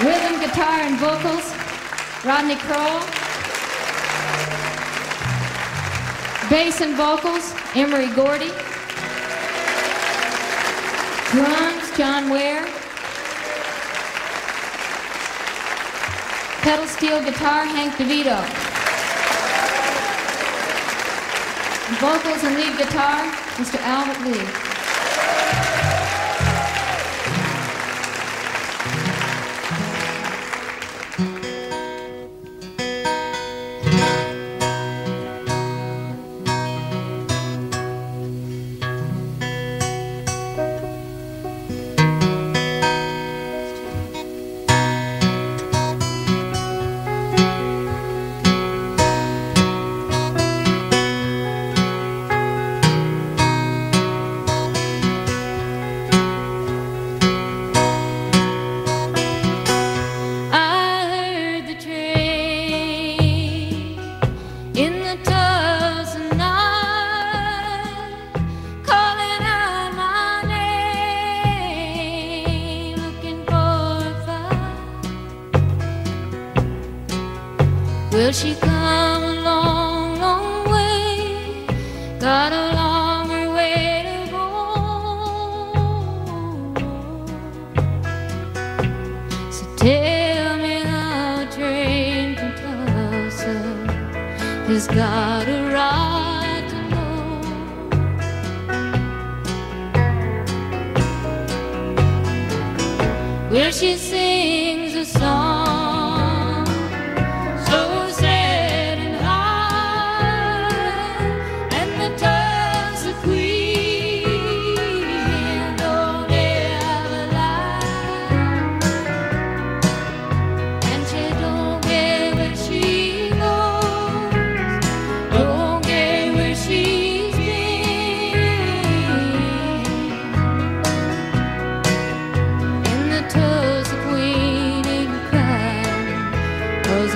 [0.00, 1.52] Rhythm, guitar, and vocals,
[2.24, 3.23] Rodney Kroll.
[6.50, 8.50] Bass and vocals, Emery Gordy.
[11.30, 12.66] Drums, John Ware.
[16.60, 18.38] Pedal steel guitar, Hank DeVito.
[21.98, 23.24] Vocals and lead guitar,
[23.56, 23.80] Mr.
[23.80, 24.73] Albert Lee.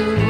[0.00, 0.27] a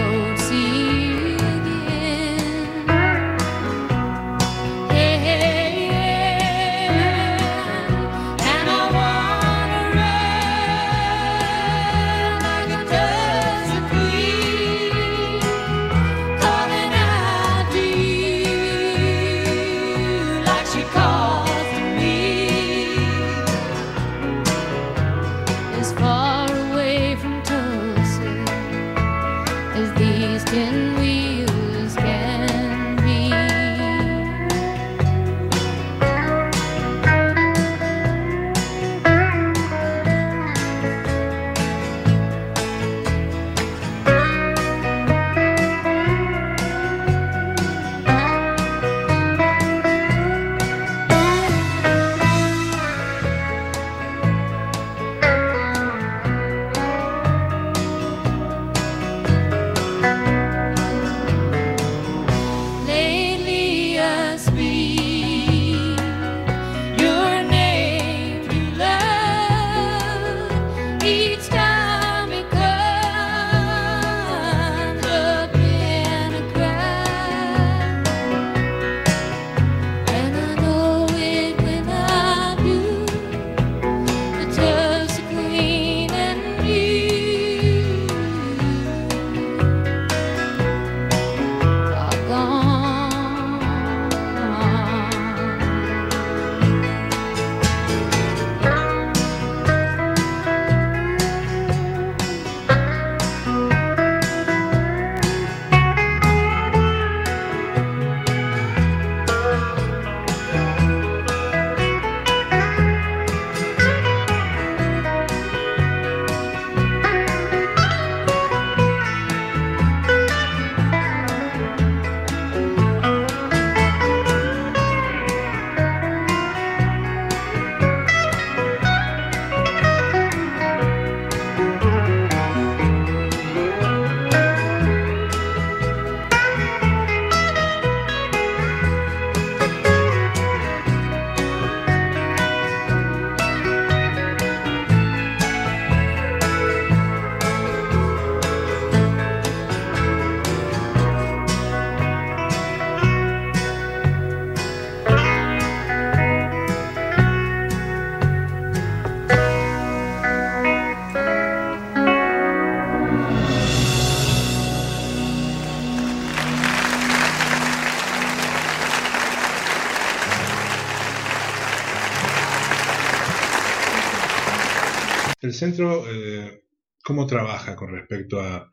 [175.59, 176.65] centro, eh,
[177.05, 178.73] ¿cómo trabaja con respecto a,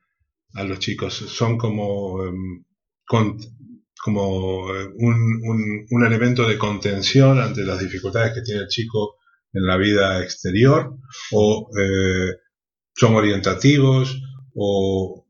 [0.64, 1.14] los chicos?
[1.14, 2.64] ¿Son como, em,
[4.72, 9.16] eh, un elemento de contención ante las dificultades que tiene el chico
[9.52, 10.96] en la vida exterior?
[11.32, 12.38] ¿O eh,
[12.94, 14.22] son orientativos?
[14.54, 15.26] ¿O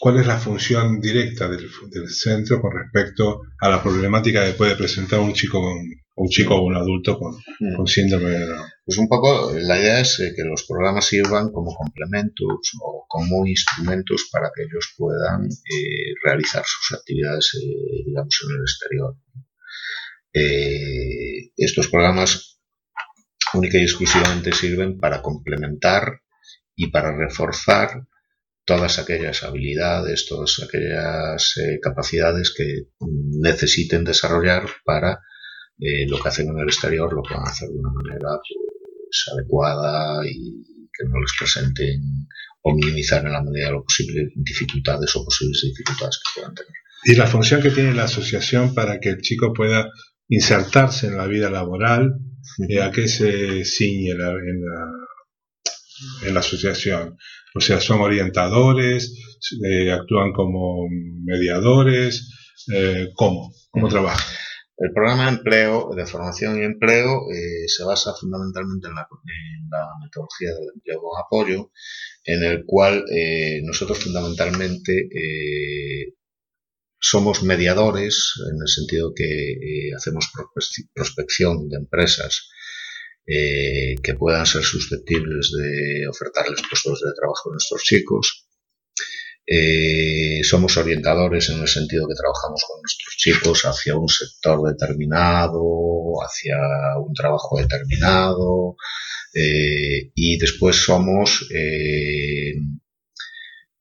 [0.00, 4.76] cuál es la función directa del, del centro con respecto a la problemática que puede
[4.76, 5.78] presentar un chico, con,
[6.16, 7.34] un chico o un adulto con,
[7.76, 8.68] con síndrome de Down?
[8.84, 13.46] Pues un poco la idea es eh, que los programas sirvan como complementos o como
[13.46, 19.16] instrumentos para que ellos puedan eh, realizar sus actividades, eh, digamos, en el exterior.
[20.32, 22.60] Eh, estos programas
[23.54, 26.20] única y exclusivamente sirven para complementar
[26.74, 28.06] y para reforzar
[28.64, 35.20] todas aquellas habilidades, todas aquellas capacidades que mm, necesiten desarrollar para
[35.78, 40.26] eh, lo que hacen en el exterior lo puedan hacer de una manera pues, adecuada
[40.26, 40.62] y
[40.92, 42.00] que no les presenten
[42.62, 46.72] o minimizar en la medida de lo posible dificultades o posibles dificultades que puedan tener.
[47.04, 49.88] y la función que tiene la asociación para que el chico pueda
[50.28, 52.14] insertarse en la vida laboral,
[52.68, 57.16] eh, a qué se ciñe la- en, la, en la asociación.
[57.54, 59.14] O sea, son orientadores,
[59.64, 60.88] eh, actúan como
[61.24, 62.30] mediadores,
[62.74, 63.52] eh, ¿cómo?
[63.70, 64.26] ¿Cómo trabajan?
[64.78, 69.08] El programa de empleo, de formación y empleo, eh, se basa fundamentalmente en la,
[70.04, 71.70] metodología del empleo con apoyo,
[72.24, 76.14] en el cual eh, nosotros fundamentalmente eh,
[77.00, 82.50] somos mediadores, en el sentido que hacemos prospec- prospección de empresas
[83.26, 88.45] que puedan ser susceptibles de ofertarles puestos de trabajo a nuestros chicos.
[89.46, 96.16] Eh, somos orientadores en el sentido que trabajamos con nuestros chicos hacia un sector determinado,
[96.20, 96.56] hacia
[96.98, 98.76] un trabajo determinado,
[99.32, 102.54] eh, y después somos eh,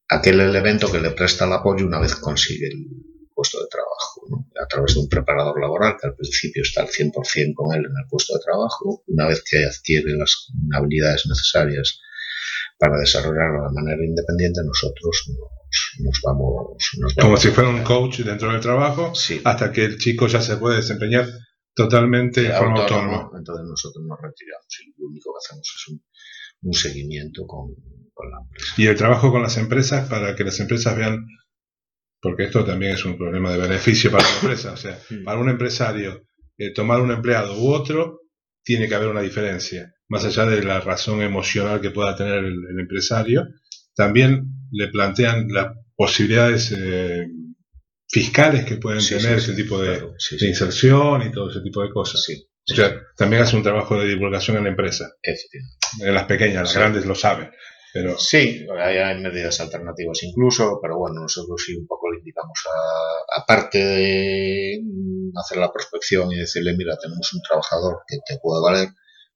[0.09, 2.86] aquel elemento que le presta el apoyo una vez consigue el
[3.34, 7.53] puesto de trabajo, a través de un preparador laboral que al principio está al 100%
[7.55, 11.99] con él en el puesto de trabajo, una vez que adquiere las habilidades necesarias
[12.78, 16.78] para desarrollarlo de manera independiente, nosotros nos, nos vamos...
[16.99, 19.41] Nos Como vamos si fuera un coach dentro del trabajo, Sí.
[19.43, 21.28] hasta que el chico ya se puede desempeñar
[21.73, 23.30] totalmente de forma autónoma.
[23.38, 26.03] entonces nosotros nos retiramos y lo único que hacemos es un,
[26.61, 27.73] un seguimiento con,
[28.13, 28.73] con la empresa.
[28.78, 31.26] Y el trabajo con las empresas para que las empresas vean,
[32.21, 35.49] porque esto también es un problema de beneficio para la empresa, o sea, para un
[35.49, 36.23] empresario
[36.57, 38.21] eh, tomar un empleado u otro,
[38.63, 39.91] tiene que haber una diferencia.
[40.10, 43.47] Más allá de la razón emocional que pueda tener el, el empresario,
[43.95, 47.26] también le plantean las posibilidades eh,
[48.10, 51.62] fiscales que pueden Sí, tener sí, ese sí, tipo de, claro, inserción y todo ese
[51.62, 52.22] tipo de cosas.
[52.24, 55.06] sí, O sea, también hace un trabajo de divulgación en la empresa.
[56.01, 57.49] En las pequeñas, las grandes lo saben.
[57.93, 62.60] Pero Sí, hay, hay medidas alternativas incluso, pero bueno, nosotros sí un poco le indicamos
[62.70, 68.38] a, aparte de mm, hacer la prospección y decirle, mira, tenemos un trabajador que te
[68.41, 68.89] puede valer,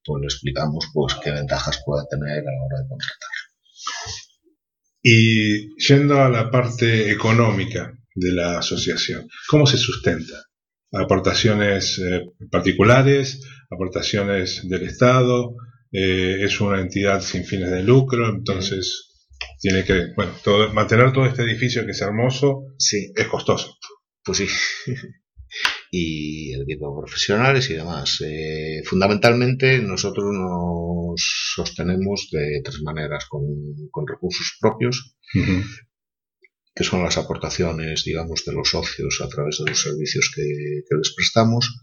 [0.04, 3.30] pues le explicamos pues qué ventajas puede tener a la hora de contratar.
[5.02, 10.34] Y yendo a la parte económica de la asociación, ¿cómo se sustenta?
[10.92, 13.42] ¿Aportaciones eh, particulares?
[13.70, 15.56] ¿Aportaciones del Estado?
[15.92, 18.28] Eh, ¿Es una entidad sin fines de lucro?
[18.30, 19.10] Entonces,
[19.60, 23.78] tiene que, bueno, todo, mantener todo este edificio que es hermoso Sí, es costoso.
[24.24, 24.48] pues sí.
[25.92, 28.22] Y el equipo de profesionales y demás.
[28.22, 33.44] Eh, fundamentalmente nosotros nos sostenemos de tres maneras, con,
[33.92, 35.16] con recursos propios,
[36.76, 40.44] que son las aportaciones, digamos, de los socios a través de los servicios que,
[40.88, 41.82] que les prestamos,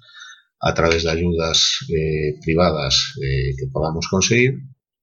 [0.61, 4.55] a través de ayudas eh, privadas eh, que podamos conseguir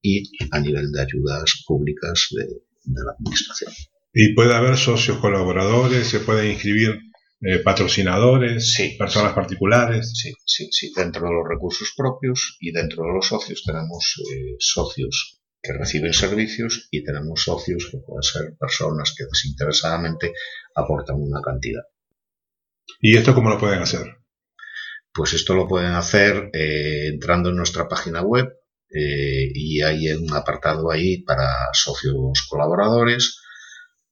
[0.01, 3.71] y a nivel de ayudas públicas de, de la administración.
[4.13, 6.99] Y puede haber socios colaboradores, se pueden inscribir
[7.45, 10.13] eh, patrocinadores, Sí, personas particulares.
[10.15, 14.55] Sí, sí, sí, dentro de los recursos propios y dentro de los socios tenemos eh,
[14.59, 20.33] socios que reciben servicios y tenemos socios que pueden ser personas que desinteresadamente
[20.75, 21.83] aportan una cantidad.
[22.99, 24.17] ¿Y esto cómo lo pueden hacer?
[25.13, 28.47] Pues esto lo pueden hacer eh, entrando en nuestra página web
[28.89, 33.42] eh, y hay un apartado ahí para socios colaboradores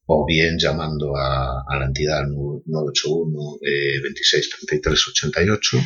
[0.06, 5.78] o bien llamando a, a la entidad 981 eh, 26 33 88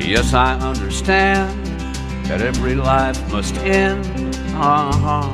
[0.09, 1.67] Yes, I understand
[2.29, 4.07] that every life must end.
[4.55, 5.29] Uh-huh.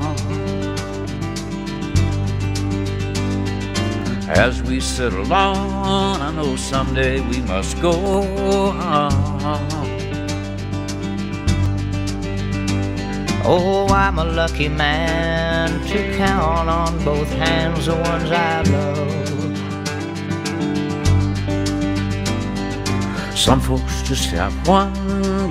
[4.28, 7.92] As we sit alone, I know someday we must go.
[8.72, 9.60] Uh-huh.
[13.44, 19.23] Oh, I'm a lucky man to count on both hands the ones I love.
[23.44, 24.94] Some folks just have one,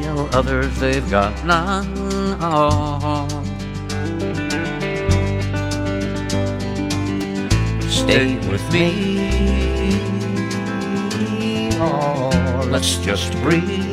[0.02, 1.86] you know, others they've got none.
[2.42, 3.28] Oh.
[7.88, 8.90] Stay with me.
[11.80, 13.84] Oh, let's just breathe.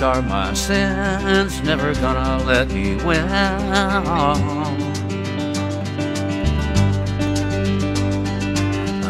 [0.00, 3.28] Are my sins, never gonna let me win.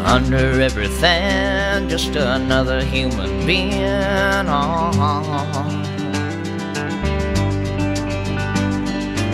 [0.03, 3.71] Under everything, just another human being.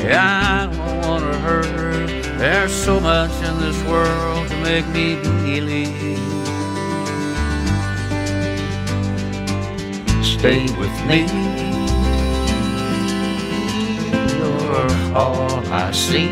[0.03, 2.37] Yeah, I don't wanna hurt.
[2.37, 6.24] There's so much in this world to make me believe.
[10.39, 11.21] Stay with me.
[14.37, 16.27] You're all I see.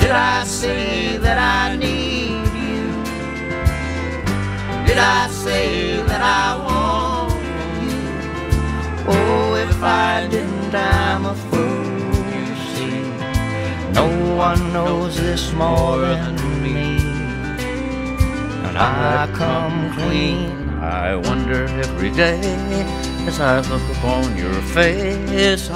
[0.00, 2.86] Did I say that I need you?
[4.86, 7.34] Did I say that I want
[7.82, 7.98] you?
[9.12, 12.14] Oh, if I didn't, I'm a fool.
[12.32, 16.35] you See, no one knows this more than.
[18.78, 20.68] I come clean.
[20.80, 22.40] I wonder every day
[23.26, 25.70] as I look upon your face.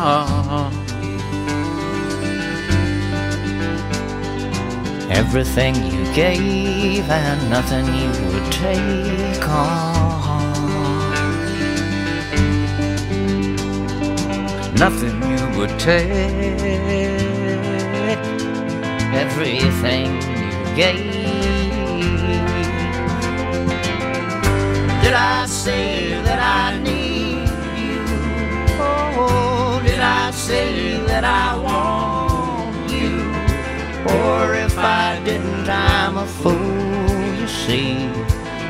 [5.11, 10.11] Everything you gave and nothing you would take on.
[14.80, 16.11] nothing you would take.
[19.12, 21.09] Everything you gave.
[25.11, 28.04] Did I say that I need you?
[28.78, 33.18] Oh, did I say that I want you?
[34.14, 38.06] Or if I didn't, I'm a fool, you see.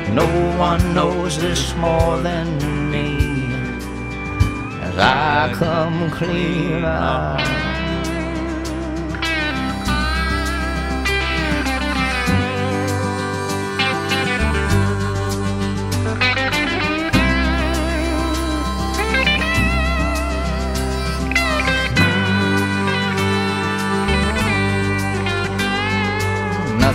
[0.09, 0.25] No
[0.57, 2.57] one knows this more than
[2.89, 3.53] me.
[4.81, 7.70] As I come clean.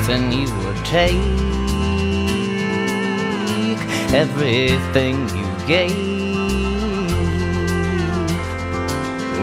[0.07, 1.15] Nothing you would take,
[4.15, 5.91] everything you gave.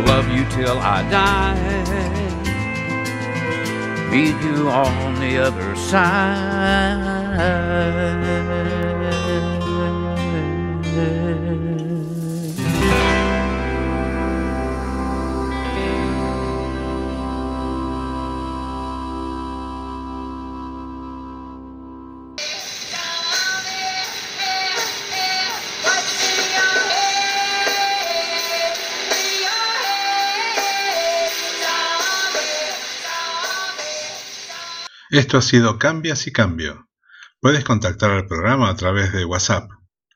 [0.07, 1.59] Love you till I die.
[4.09, 7.03] Meet you on the other side.
[35.13, 36.89] Esto ha sido Cambias y Cambio.
[37.39, 39.69] Puedes contactar al programa a través de WhatsApp